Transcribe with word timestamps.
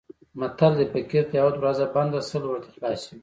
متل 0.39 0.71
دی: 0.77 0.85
فقیر 0.93 1.23
ته 1.29 1.35
یوه 1.39 1.51
دروازه 1.57 1.85
بنده 1.93 2.19
سل 2.29 2.43
ورته 2.47 2.69
خلاصې 2.75 3.07
وي. 3.11 3.19